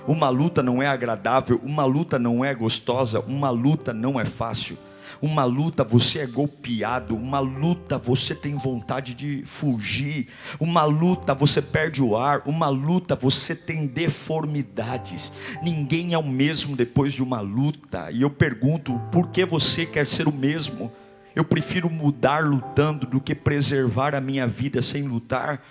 [0.08, 4.78] Uma luta não é agradável, uma luta não é gostosa, uma luta não é fácil.
[5.22, 10.28] Uma luta você é golpeado, uma luta você tem vontade de fugir,
[10.60, 15.32] uma luta você perde o ar, uma luta você tem deformidades.
[15.64, 18.10] Ninguém é o mesmo depois de uma luta.
[18.12, 20.92] E eu pergunto, por que você quer ser o mesmo?
[21.36, 25.62] Eu prefiro mudar lutando do que preservar a minha vida sem lutar.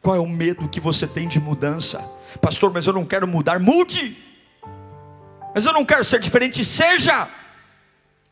[0.00, 2.00] Qual é o medo que você tem de mudança?
[2.40, 3.60] Pastor, mas eu não quero mudar.
[3.60, 4.16] Mude!
[5.54, 6.64] Mas eu não quero ser diferente.
[6.64, 7.28] Seja!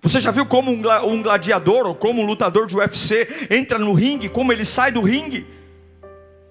[0.01, 4.29] Você já viu como um gladiador ou como um lutador de UFC entra no ringue,
[4.29, 5.47] como ele sai do ringue?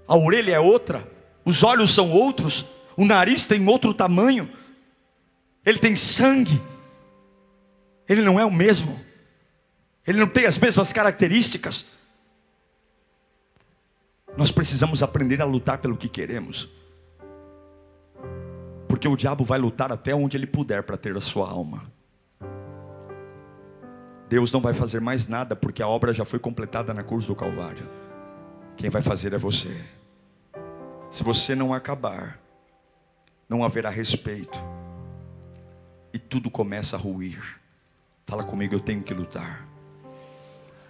[0.08, 1.10] A orelha é outra,
[1.46, 4.50] os olhos são outros, o nariz tem outro tamanho,
[5.66, 6.62] ele tem sangue,
[8.08, 9.00] ele não é o mesmo,
[10.06, 11.86] ele não tem as mesmas características.
[14.36, 16.70] Nós precisamos aprender a lutar pelo que queremos,
[18.90, 21.97] porque o diabo vai lutar até onde ele puder para ter a sua alma.
[24.30, 27.36] Deus não vai fazer mais nada porque a obra já foi completada na cruz do
[27.36, 27.88] Calvário.
[28.76, 29.76] Quem vai fazer é você.
[31.10, 32.40] Se você não acabar,
[33.48, 34.60] não haverá respeito.
[36.14, 37.60] E tudo começa a ruir.
[38.26, 39.66] Fala comigo, eu tenho que lutar.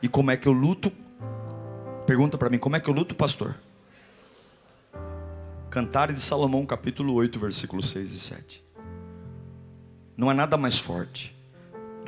[0.01, 0.91] E como é que eu luto?
[2.07, 3.55] Pergunta para mim, como é que eu luto, pastor?
[5.69, 8.65] Cantares de Salomão, capítulo 8, versículos 6 e 7.
[10.15, 11.36] Não há nada mais forte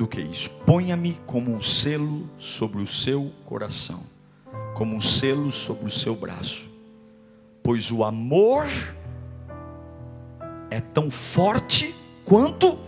[0.00, 0.48] do que isso.
[0.64, 4.02] Ponha-me como um selo sobre o seu coração,
[4.74, 6.70] como um selo sobre o seu braço,
[7.62, 8.66] pois o amor
[10.70, 12.78] é tão forte quanto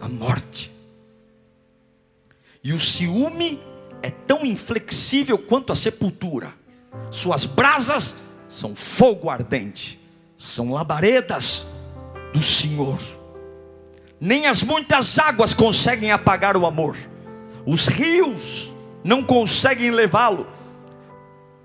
[0.00, 0.72] a morte,
[2.64, 3.60] e o ciúme
[4.02, 6.52] é tão inflexível quanto a sepultura.
[7.08, 8.16] Suas brasas
[8.50, 9.96] são fogo ardente,
[10.36, 11.66] são labaredas
[12.32, 12.98] do Senhor
[14.24, 16.96] Nem as muitas águas conseguem apagar o amor.
[17.66, 20.46] Os rios não conseguem levá-lo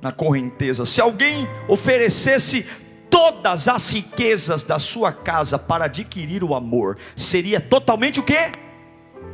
[0.01, 0.83] na correnteza.
[0.83, 2.65] Se alguém oferecesse
[3.11, 8.51] todas as riquezas da sua casa para adquirir o amor, seria totalmente o quê?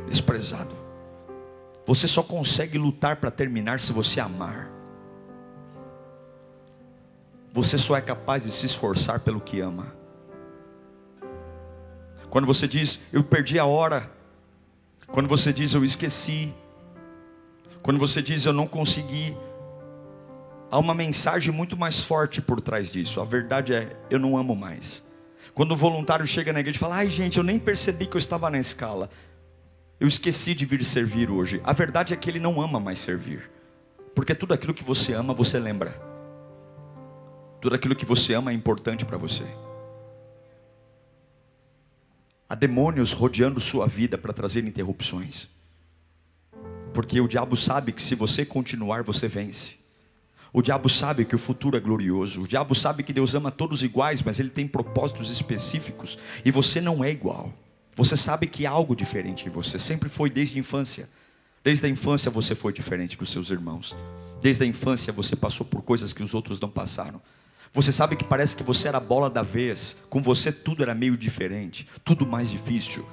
[0.06, 0.76] Desprezado.
[1.86, 4.70] Você só consegue lutar para terminar se você amar.
[7.54, 10.03] Você só é capaz de se esforçar pelo que ama.
[12.34, 14.10] Quando você diz, eu perdi a hora.
[15.06, 16.52] Quando você diz, eu esqueci.
[17.80, 19.36] Quando você diz, eu não consegui.
[20.68, 23.20] Há uma mensagem muito mais forte por trás disso.
[23.20, 25.00] A verdade é, eu não amo mais.
[25.54, 28.18] Quando o voluntário chega na igreja e fala, ai gente, eu nem percebi que eu
[28.18, 29.08] estava na escala.
[30.00, 31.60] Eu esqueci de vir servir hoje.
[31.62, 33.48] A verdade é que ele não ama mais servir.
[34.12, 35.96] Porque tudo aquilo que você ama, você lembra.
[37.60, 39.46] Tudo aquilo que você ama é importante para você.
[42.48, 45.48] Há demônios rodeando sua vida para trazer interrupções.
[46.92, 49.72] Porque o diabo sabe que se você continuar, você vence.
[50.52, 52.42] O diabo sabe que o futuro é glorioso.
[52.42, 56.80] O diabo sabe que Deus ama todos iguais, mas ele tem propósitos específicos e você
[56.80, 57.52] não é igual.
[57.96, 61.08] Você sabe que há algo diferente em você, sempre foi desde a infância.
[61.64, 63.96] Desde a infância você foi diferente dos seus irmãos.
[64.40, 67.20] Desde a infância você passou por coisas que os outros não passaram.
[67.74, 70.94] Você sabe que parece que você era a bola da vez, com você tudo era
[70.94, 73.04] meio diferente, tudo mais difícil.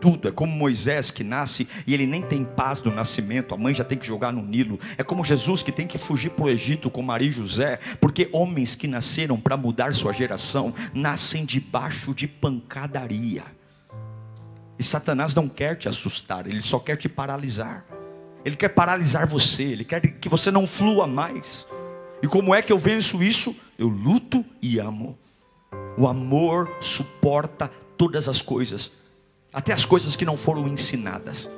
[0.00, 3.72] Tudo, é como Moisés que nasce e ele nem tem paz no nascimento, a mãe
[3.72, 4.80] já tem que jogar no Nilo.
[4.98, 8.28] É como Jesus que tem que fugir para o Egito com Maria e José, porque
[8.32, 13.44] homens que nasceram para mudar sua geração nascem debaixo de pancadaria.
[14.76, 17.84] E Satanás não quer te assustar, ele só quer te paralisar.
[18.44, 21.64] Ele quer paralisar você, ele quer que você não flua mais.
[22.22, 23.54] E como é que eu venço isso?
[23.78, 25.18] Eu luto e amo.
[25.96, 28.92] O amor suporta todas as coisas,
[29.52, 31.48] até as coisas que não foram ensinadas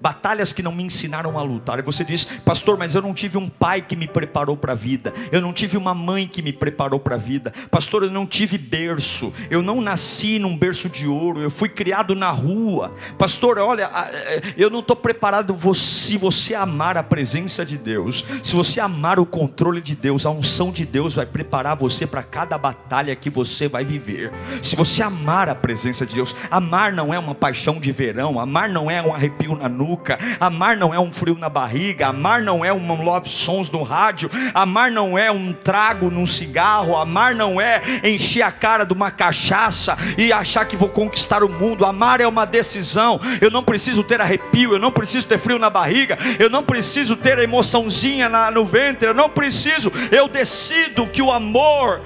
[0.00, 1.78] batalhas que não me ensinaram a lutar.
[1.78, 4.76] E você diz, pastor, mas eu não tive um pai que me preparou para a
[4.76, 8.26] vida, eu não tive uma mãe que me preparou para a vida, pastor, eu não
[8.26, 13.58] tive berço, eu não nasci num berço de ouro, eu fui criado na rua, pastor,
[13.58, 15.56] olha, é, eu não estou preparado.
[15.74, 20.30] Se você amar a presença de Deus, se você amar o controle de Deus, a
[20.30, 24.32] unção de Deus vai preparar você para cada batalha que você vai viver.
[24.62, 28.68] Se você amar a presença de Deus, amar não é uma paixão de verão, amar
[28.68, 30.18] não é um arrepio na nuca nuca.
[30.40, 34.30] Amar não é um frio na barriga, amar não é um love sons no rádio,
[34.54, 39.10] amar não é um trago num cigarro, amar não é encher a cara de uma
[39.10, 41.84] cachaça e achar que vou conquistar o mundo.
[41.84, 43.20] Amar é uma decisão.
[43.40, 47.16] Eu não preciso ter arrepio, eu não preciso ter frio na barriga, eu não preciso
[47.16, 49.92] ter emoçãozinha na, no ventre, eu não preciso.
[50.10, 52.00] Eu decido que o amor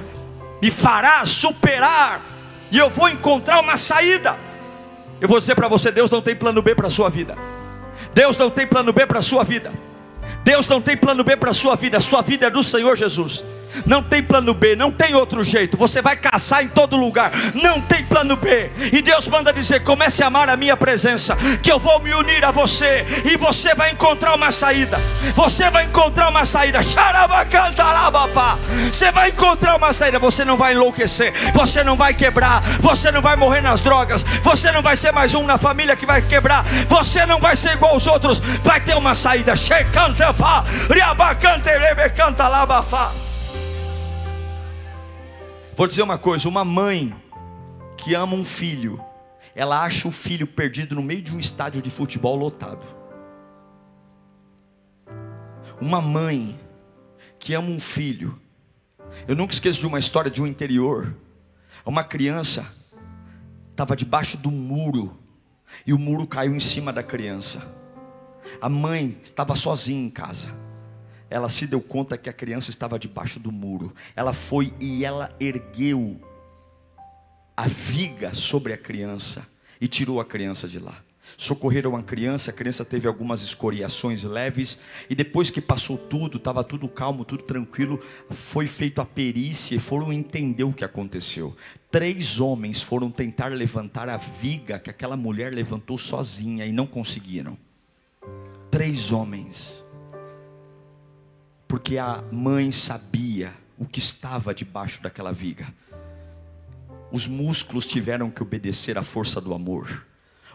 [0.61, 2.21] me fará superar
[2.71, 4.37] e eu vou encontrar uma saída.
[5.21, 7.35] Eu vou dizer para você: Deus não tem plano B para a sua vida.
[8.19, 9.73] Deus não tem plano B para a sua vida.
[10.43, 11.99] Deus não tem plano B para a sua vida.
[11.99, 13.45] A sua vida é do Senhor Jesus.
[13.87, 15.77] Não tem plano B, não tem outro jeito.
[15.77, 17.33] Você vai caçar em todo lugar.
[17.55, 18.71] Não tem plano B.
[18.93, 22.45] E Deus manda dizer: comece a amar a minha presença, que eu vou me unir
[22.45, 24.99] a você e você vai encontrar uma saída.
[25.35, 26.83] Você vai encontrar uma saída.
[26.83, 26.95] Você
[29.13, 30.19] vai encontrar uma saída.
[30.19, 31.33] Você não vai enlouquecer.
[31.53, 32.63] Você não vai quebrar.
[32.81, 34.23] Você não vai morrer nas drogas.
[34.43, 36.65] Você não vai ser mais um na família que vai quebrar.
[36.89, 38.41] Você não vai ser igual aos outros.
[38.41, 39.55] Vai ter uma saída.
[39.93, 40.35] Canta,
[42.11, 43.28] canta, labafa.
[45.79, 47.15] Vou dizer uma coisa: uma mãe
[47.97, 49.01] que ama um filho,
[49.55, 52.85] ela acha o filho perdido no meio de um estádio de futebol lotado.
[55.81, 56.59] Uma mãe
[57.39, 58.37] que ama um filho,
[59.29, 61.15] eu nunca esqueço de uma história de um interior.
[61.87, 62.67] Uma criança
[63.71, 65.17] estava debaixo do muro
[65.87, 67.63] e o muro caiu em cima da criança.
[68.61, 70.68] A mãe estava sozinha em casa
[71.31, 73.95] ela se deu conta que a criança estava debaixo do muro.
[74.17, 76.21] Ela foi e ela ergueu
[77.57, 79.47] a viga sobre a criança
[79.81, 81.03] e tirou a criança de lá.
[81.37, 84.79] Socorreram a criança, a criança teve algumas escoriações leves,
[85.11, 89.79] e depois que passou tudo, estava tudo calmo, tudo tranquilo, foi feita a perícia e
[89.79, 91.55] foram entender o que aconteceu.
[91.91, 97.59] Três homens foram tentar levantar a viga que aquela mulher levantou sozinha e não conseguiram.
[98.71, 99.78] Três homens
[101.69, 105.67] porque a mãe sabia o que estava debaixo daquela viga.
[107.13, 110.08] Os músculos tiveram que obedecer à força do amor.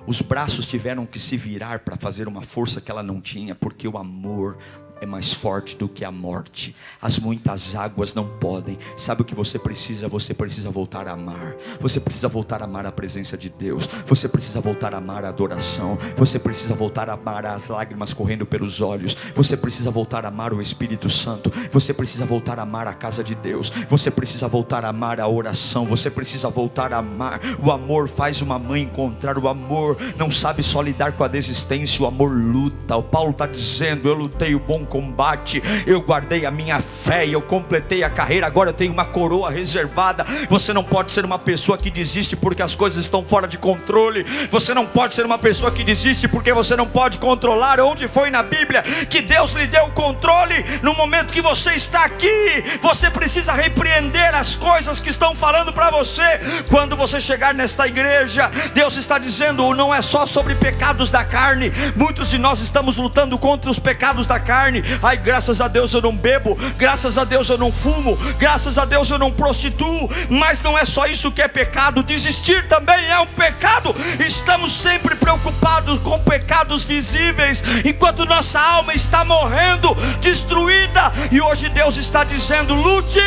[0.06, 3.88] Os braços tiveram que se virar para fazer uma força que ela não tinha, porque
[3.88, 4.58] o amor
[5.04, 6.74] é mais forte do que a morte.
[7.02, 8.78] As muitas águas não podem.
[8.96, 10.08] Sabe o que você precisa?
[10.08, 11.56] Você precisa voltar a amar.
[11.82, 13.86] Você precisa voltar a amar a presença de Deus.
[14.08, 15.98] Você precisa voltar a amar a adoração.
[16.16, 19.16] Você precisa voltar a amar as lágrimas correndo pelos olhos.
[19.36, 21.52] Você precisa voltar a amar o Espírito Santo.
[21.72, 23.70] Você precisa voltar a amar a casa de Deus.
[23.90, 25.86] Você precisa voltar a amar a oração.
[25.86, 27.42] Você precisa voltar a amar.
[27.62, 29.93] O amor faz uma mãe encontrar o amor.
[30.18, 32.04] Não sabe só lidar com a desistência.
[32.04, 32.96] O amor luta.
[32.96, 37.42] O Paulo está dizendo: Eu lutei o bom combate, eu guardei a minha fé eu
[37.42, 40.26] completei a carreira, agora eu tenho uma coroa reservada.
[40.50, 44.24] Você não pode ser uma pessoa que desiste porque as coisas estão fora de controle,
[44.50, 47.80] você não pode ser uma pessoa que desiste porque você não pode controlar.
[47.80, 50.64] Onde foi na Bíblia que Deus lhe deu o controle?
[50.82, 55.90] No momento que você está aqui, você precisa repreender as coisas que estão falando para
[55.90, 56.24] você.
[56.70, 61.70] Quando você chegar nesta igreja, Deus está dizendo: não é só sobre pecados da carne,
[61.94, 64.82] muitos de nós estamos lutando contra os pecados da carne.
[65.04, 68.86] Ai, graças a Deus eu não bebo, graças a Deus eu não fumo, graças a
[68.86, 73.20] Deus eu não prostituo, mas não é só isso que é pecado, desistir também é
[73.20, 73.94] um pecado.
[74.26, 81.98] Estamos sempre preocupados com pecados visíveis, enquanto nossa alma está morrendo, destruída, e hoje Deus
[81.98, 83.20] está dizendo: lute,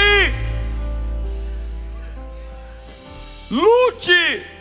[3.50, 4.55] lute.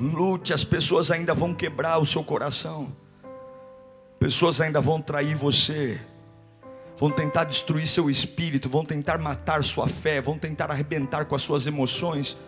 [0.00, 2.92] Lute, as pessoas ainda vão quebrar o seu coração,
[4.20, 6.00] pessoas ainda vão trair você,
[6.96, 11.42] vão tentar destruir seu espírito, vão tentar matar sua fé, vão tentar arrebentar com as
[11.42, 12.38] suas emoções.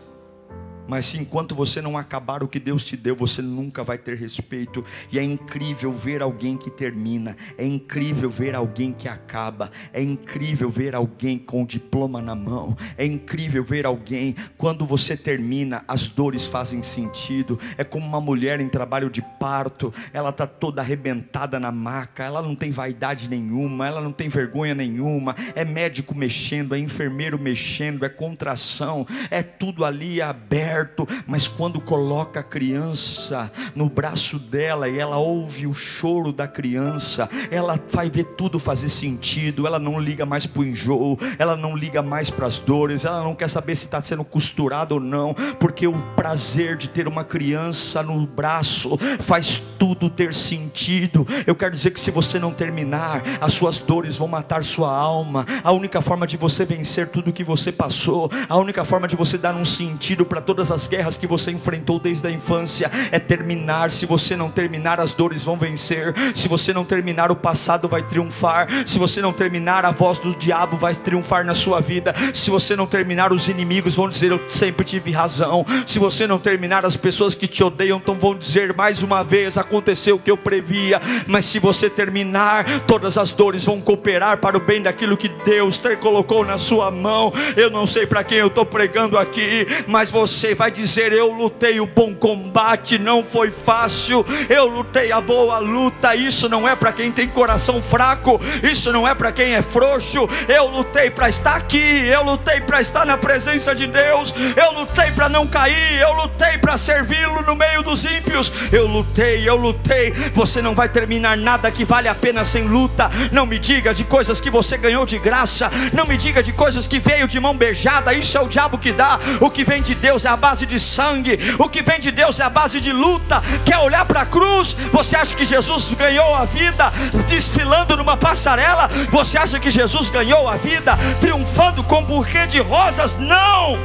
[0.91, 4.17] Mas se enquanto você não acabar o que Deus te deu, você nunca vai ter
[4.17, 4.85] respeito.
[5.13, 10.69] E é incrível ver alguém que termina, é incrível ver alguém que acaba, é incrível
[10.69, 16.11] ver alguém com o diploma na mão, é incrível ver alguém quando você termina, as
[16.11, 17.59] dores fazem sentido.
[17.79, 22.43] É como uma mulher em trabalho de parto, ela está toda arrebentada na maca, ela
[22.43, 25.37] não tem vaidade nenhuma, ela não tem vergonha nenhuma.
[25.55, 31.81] É médico mexendo, é enfermeiro mexendo, é contração, é tudo ali aberto perto, mas quando
[31.81, 38.09] coloca a criança no braço dela e ela ouve o choro da criança, ela vai
[38.09, 42.31] ver tudo fazer sentido, ela não liga mais para o enjoo, ela não liga mais
[42.31, 45.99] para as dores, ela não quer saber se está sendo costurado ou não, porque o
[46.15, 51.27] prazer de ter uma criança no braço faz tudo ter sentido.
[51.47, 55.45] Eu quero dizer que se você não terminar, as suas dores vão matar sua alma.
[55.63, 59.37] A única forma de você vencer tudo que você passou, a única forma de você
[59.37, 63.91] dar um sentido para todas as guerras que você enfrentou desde a infância é terminar.
[63.91, 66.15] Se você não terminar, as dores vão vencer.
[66.35, 68.69] Se você não terminar, o passado vai triunfar.
[68.85, 72.13] Se você não terminar, a voz do diabo vai triunfar na sua vida.
[72.35, 75.65] Se você não terminar, os inimigos vão dizer: Eu sempre tive razão.
[75.87, 79.57] Se você não terminar, as pessoas que te odeiam então vão dizer mais uma vez:
[79.57, 81.01] Aconteceu o que eu previa.
[81.27, 85.81] Mas se você terminar, todas as dores vão cooperar para o bem daquilo que Deus
[86.03, 87.33] colocou na sua mão.
[87.57, 91.81] Eu não sei para quem eu estou pregando aqui, mas você vai dizer: Eu lutei
[91.81, 96.15] o bom combate, não foi fácil, eu lutei a boa luta.
[96.15, 100.29] Isso não é para quem tem coração fraco, isso não é para quem é frouxo.
[100.49, 105.11] Eu lutei para estar aqui, eu lutei para estar na presença de Deus, eu lutei
[105.13, 108.53] para não cair, eu lutei para servi-lo no meio dos ímpios.
[108.73, 110.13] Eu lutei, eu lutei.
[110.33, 113.11] Você não vai terminar nada que vale a pena sem luta.
[113.33, 116.87] Não me diga de coisas que você ganhou de graça, não me diga de coisas
[116.87, 118.13] que veio de mão beijada.
[118.15, 119.19] Isso é o diabo que dá.
[119.41, 122.41] O que vem de Deus é a base de sangue, o que vem de Deus
[122.41, 123.41] é a base de luta.
[123.65, 124.73] Quer olhar para a cruz?
[124.91, 126.91] Você acha que Jesus ganhou a vida
[127.29, 128.89] desfilando numa passarela?
[129.11, 133.17] Você acha que Jesus ganhou a vida triunfando com buquê de rosas?
[133.19, 133.79] Não!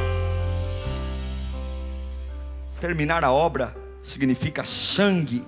[2.80, 5.44] Terminar a obra significa sangue.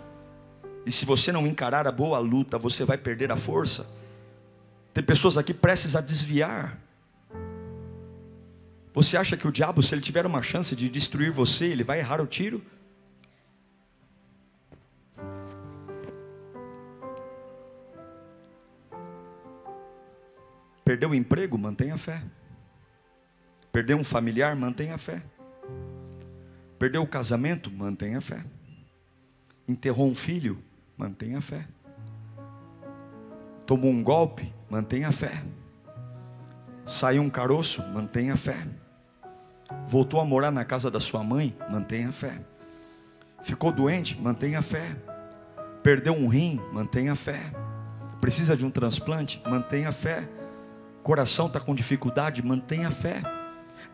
[0.85, 3.87] E se você não encarar a boa luta, você vai perder a força.
[4.95, 6.77] Tem pessoas aqui prestes a desviar.
[8.93, 11.99] Você acha que o diabo, se ele tiver uma chance de destruir você, ele vai
[11.99, 12.63] errar o tiro?
[20.85, 21.59] Perdeu o emprego?
[21.59, 22.23] Mantenha a fé.
[23.71, 24.57] Perdeu um familiar?
[24.57, 25.23] Mantenha a fé.
[26.79, 27.71] Perdeu o casamento?
[27.71, 28.43] Mantenha a fé.
[29.69, 30.63] Enterrou um filho?
[30.97, 31.67] Mantenha a fé.
[33.67, 34.51] Tomou um golpe?
[34.71, 35.45] Mantenha a fé.
[36.87, 37.83] Saiu um caroço?
[37.89, 38.67] Mantenha a fé.
[39.87, 41.57] Voltou a morar na casa da sua mãe?
[41.71, 42.41] Mantenha a fé.
[43.43, 44.21] Ficou doente?
[44.21, 44.97] Mantenha a fé.
[45.83, 46.61] Perdeu um rim?
[46.73, 47.41] Mantenha a fé.
[48.21, 49.43] Precisa de um transplante?
[49.47, 50.29] Mantenha a fé.
[51.03, 52.43] Coração está com dificuldade?
[52.43, 53.23] Mantenha a fé.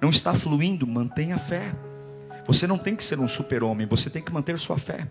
[0.01, 0.87] Não está fluindo?
[0.87, 1.75] Mantenha a fé.
[2.47, 5.09] Você não tem que ser um super-homem, você tem que manter sua fé.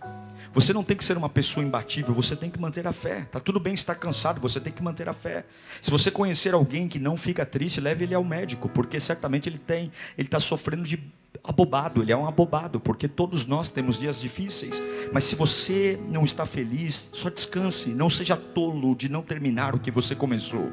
[0.54, 3.28] Você não tem que ser uma pessoa imbatível, você tem que manter a fé.
[3.32, 5.46] Tá tudo bem estar cansado, você tem que manter a fé.
[5.82, 9.58] Se você conhecer alguém que não fica triste, leve ele ao médico, porque certamente ele
[9.58, 11.04] tem, ele está sofrendo de
[11.44, 14.80] abobado, ele é um abobado, porque todos nós temos dias difíceis.
[15.12, 19.80] Mas se você não está feliz, só descanse, não seja tolo de não terminar o
[19.80, 20.72] que você começou.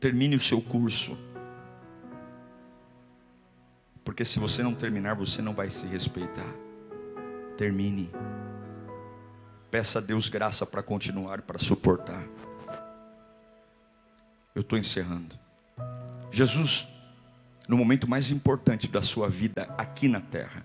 [0.00, 1.14] Termine o seu curso.
[4.02, 6.63] Porque se você não terminar, você não vai se respeitar.
[7.56, 8.10] Termine.
[9.70, 12.24] Peça a Deus graça para continuar, para suportar.
[14.54, 15.36] Eu estou encerrando.
[16.30, 16.86] Jesus,
[17.68, 20.64] no momento mais importante da sua vida aqui na terra,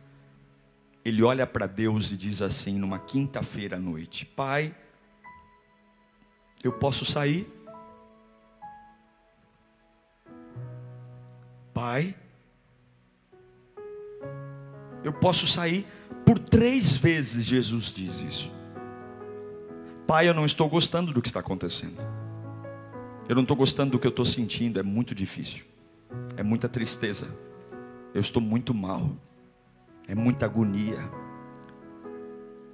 [1.04, 4.76] ele olha para Deus e diz assim, numa quinta-feira à noite: Pai,
[6.64, 7.48] eu posso sair?
[11.74, 12.16] Pai,
[15.04, 15.88] eu posso sair?
[16.30, 18.52] Por três vezes Jesus diz isso.
[20.06, 21.98] Pai, eu não estou gostando do que está acontecendo.
[23.28, 24.80] Eu não estou gostando do que eu estou sentindo.
[24.80, 25.66] É muito difícil.
[26.38, 27.36] É muita tristeza.
[28.14, 29.10] Eu estou muito mal.
[30.08, 31.00] É muita agonia.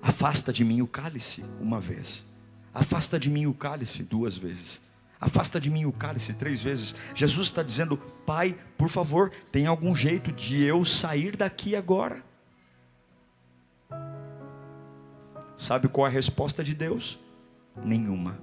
[0.02, 2.26] Afasta de mim o cálice uma vez.
[2.74, 4.82] Afasta de mim o cálice duas vezes.
[5.18, 6.94] Afasta de mim o cálice três vezes.
[7.14, 7.96] Jesus está dizendo:
[8.26, 12.35] Pai, por favor, tem algum jeito de eu sair daqui agora?
[15.58, 17.20] Sabe qual é a resposta de Deus?
[17.76, 18.38] Nenhuma.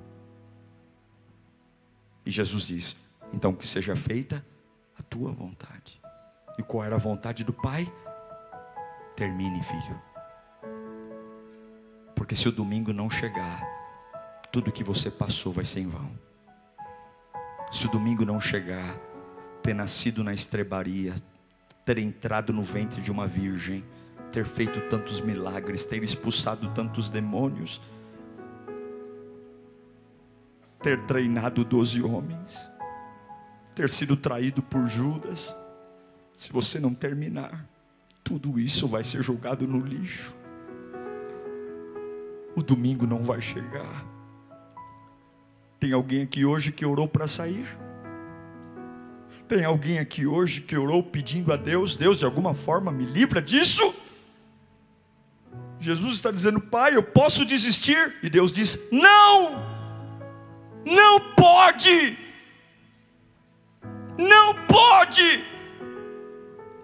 [2.24, 2.96] E Jesus diz:
[3.32, 4.44] então que seja feita
[4.98, 6.00] a tua vontade.
[6.58, 7.90] E qual era a vontade do Pai?
[9.16, 10.00] Termine, filho.
[12.14, 13.62] Porque se o domingo não chegar,
[14.52, 16.10] tudo que você passou vai ser em vão.
[17.70, 18.98] Se o domingo não chegar,
[19.62, 21.14] ter nascido na estrebaria,
[21.84, 23.82] ter entrado no ventre de uma virgem,
[24.32, 27.82] ter feito tantos milagres, ter expulsado tantos demônios,
[30.80, 32.58] ter treinado doze homens,
[33.74, 35.54] ter sido traído por Judas.
[36.34, 37.68] Se você não terminar,
[38.24, 40.34] tudo isso vai ser jogado no lixo.
[42.56, 44.06] O domingo não vai chegar.
[45.78, 47.66] Tem alguém aqui hoje que orou para sair?
[49.46, 53.42] Tem alguém aqui hoje que orou pedindo a Deus, Deus de alguma forma me livra
[53.42, 54.11] disso?
[55.82, 58.14] Jesus está dizendo, Pai, eu posso desistir?
[58.22, 59.60] E Deus diz: Não,
[60.86, 62.16] não pode,
[64.16, 65.44] não pode.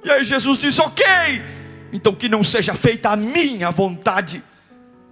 [0.02, 1.06] E aí Jesus diz: Ok,
[1.92, 4.42] então que não seja feita a minha vontade,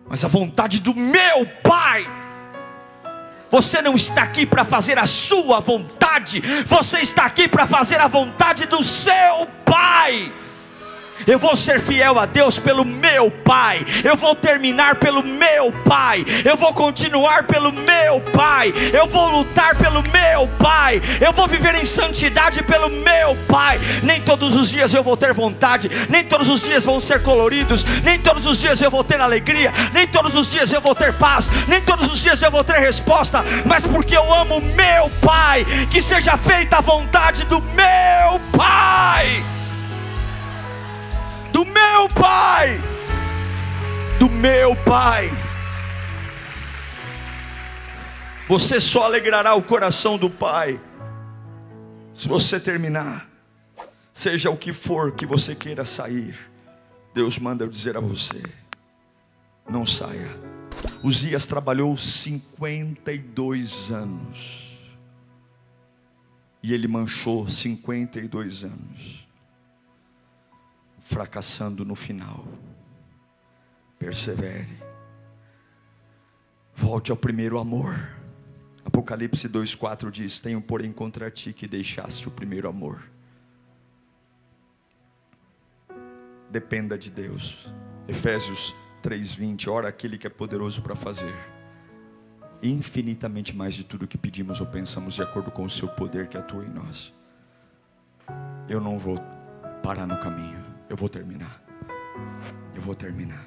[0.08, 2.04] mas a vontade do meu Pai.
[3.48, 8.08] Você não está aqui para fazer a sua vontade, você está aqui para fazer a
[8.08, 10.32] vontade do seu Pai.
[11.26, 13.84] Eu vou ser fiel a Deus pelo meu Pai.
[14.04, 16.24] Eu vou terminar pelo meu Pai.
[16.44, 18.72] Eu vou continuar pelo meu Pai.
[18.92, 21.00] Eu vou lutar pelo meu Pai.
[21.20, 23.78] Eu vou viver em santidade pelo meu Pai.
[24.02, 25.90] Nem todos os dias eu vou ter vontade.
[26.08, 27.84] Nem todos os dias vão ser coloridos.
[28.02, 29.72] Nem todos os dias eu vou ter alegria.
[29.92, 31.48] Nem todos os dias eu vou ter paz.
[31.68, 33.44] Nem todos os dias eu vou ter resposta.
[33.64, 35.64] Mas porque eu amo meu Pai.
[35.90, 39.55] Que seja feita a vontade do meu Pai
[41.56, 42.78] do meu Pai,
[44.18, 45.30] do meu Pai.
[48.46, 50.78] Você só alegrará o coração do Pai
[52.12, 53.26] se você terminar,
[54.12, 56.38] seja o que for que você queira sair.
[57.14, 58.42] Deus manda eu dizer a você:
[59.66, 60.28] não saia.
[61.02, 64.66] Uzias trabalhou 52 anos.
[66.62, 69.25] E ele manchou 52 anos
[71.06, 72.44] fracassando no final.
[73.96, 74.76] Persevere.
[76.74, 77.94] Volte ao primeiro amor.
[78.84, 83.08] Apocalipse 2,4 diz: Tenho, porém, contra ti que deixaste o primeiro amor.
[86.50, 87.72] Dependa de Deus.
[88.08, 91.34] Efésios 3,20: Ora, aquele que é poderoso para fazer
[92.62, 96.36] infinitamente mais de tudo que pedimos ou pensamos, de acordo com o seu poder que
[96.36, 97.14] atua em nós.
[98.68, 99.16] Eu não vou
[99.82, 100.65] parar no caminho.
[100.88, 101.62] Eu vou terminar.
[102.74, 103.44] Eu vou terminar.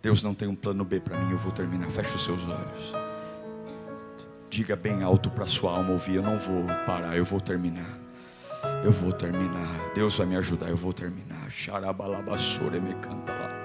[0.00, 1.90] Deus não tem um plano B para mim, eu vou terminar.
[1.90, 2.94] Feche os seus olhos.
[4.50, 7.98] Diga bem alto para sua alma ouvir: Eu não vou parar, eu vou terminar.
[8.84, 9.92] Eu vou terminar.
[9.94, 11.50] Deus vai me ajudar, eu vou terminar.
[11.50, 13.61] Xarabalabassore me canta lá.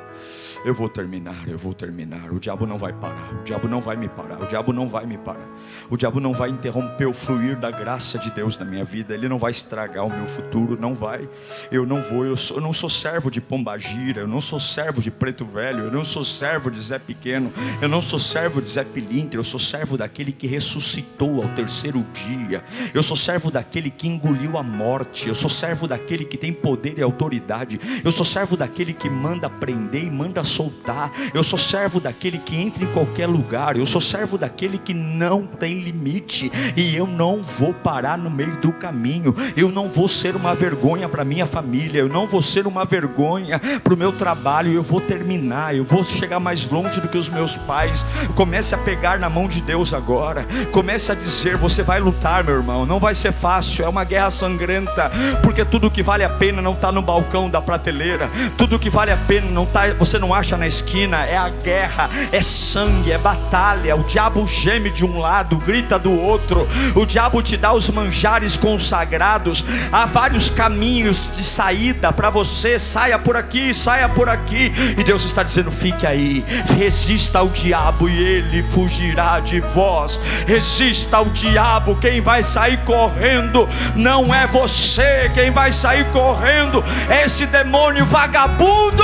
[0.66, 2.32] Eu vou terminar, eu vou terminar.
[2.32, 5.06] O diabo não vai parar, o diabo não vai me parar, o diabo não vai
[5.06, 5.48] me parar.
[5.90, 9.30] O diabo não vai interromper o fluir da graça de Deus na minha vida, ele
[9.30, 11.28] não vai estragar o meu futuro, não vai.
[11.72, 15.02] Eu não vou, eu, sou, eu não sou servo de pombagira, eu não sou servo
[15.02, 17.52] de preto velho, eu não sou servo de Zé Pequeno,
[17.82, 22.06] eu não sou servo de Zé Pilintra, eu sou servo daquele que ressuscitou ao terceiro
[22.14, 22.64] dia.
[22.94, 26.98] Eu sou servo daquele que engoliu a morte, eu sou servo daquele que tem poder
[26.98, 27.80] e autoridade.
[28.04, 31.12] Eu sou servo daquele que manda prender e manda soltar.
[31.34, 33.78] Eu sou servo daquele que entra em qualquer lugar.
[33.78, 36.52] Eu sou servo daquele que não tem limite.
[36.76, 39.36] E eu não vou parar no meio do caminho.
[39.56, 42.00] Eu não vou ser uma vergonha para minha família.
[42.00, 44.72] Eu não vou ser uma vergonha para o meu trabalho.
[44.72, 45.76] Eu vou terminar.
[45.76, 48.06] Eu vou chegar mais longe do que os meus pais.
[48.36, 50.46] Comece a pegar na mão de Deus agora.
[50.72, 52.86] Comece a dizer: Você vai lutar, meu irmão.
[52.86, 53.86] Não vai ser fácil.
[53.86, 55.12] É uma guerra sangrenta.
[55.44, 58.30] Porque tudo que vale a pena não está no balcão da prateleira.
[58.58, 61.26] Tudo que vale a pena não tá, você não acha na esquina.
[61.26, 63.96] É a guerra, é sangue, é batalha.
[63.96, 66.68] O diabo geme de um lado, grita do outro.
[66.96, 69.66] O diabo te dá os manjares consagrados.
[69.92, 72.78] Há vários caminhos de saída para você.
[72.80, 74.72] Saia por aqui, saia por aqui.
[74.98, 76.46] E Deus está dizendo: fique aí,
[76.78, 80.20] resista ao diabo e ele fugirá de vós.
[80.46, 81.98] Resista ao diabo.
[82.00, 85.32] Quem vai sair correndo não é você.
[85.34, 89.04] Quem vai sair correndo é esse demônio vagabundo.